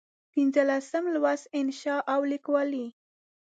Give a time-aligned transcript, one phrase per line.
[0.33, 2.85] پنځلسم لوست: انشأ او لیکوالي